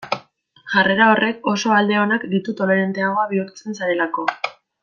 Jarrera 0.75 1.09
horrek 1.15 1.45
oso 1.51 1.75
alde 1.81 2.01
onak 2.05 2.27
ditu 2.33 2.57
toleranteago 2.63 3.29
bihurtzen 3.35 3.81
zarelako. 3.83 4.31